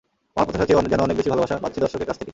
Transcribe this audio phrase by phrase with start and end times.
[0.35, 2.29] আমার প্রত্যাশার চেয়েও যেন অনেক বেশি ভালোবাসা পাচ্ছি দর্শকের কাছ থেকে।